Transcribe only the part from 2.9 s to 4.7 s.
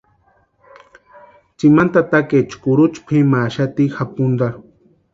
pʼimaxati japuntarhu.